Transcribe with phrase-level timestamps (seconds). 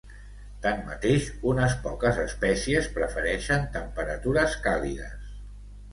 [0.61, 5.33] Tanmateix, unes poques espècies prefereixen temperatures càlides.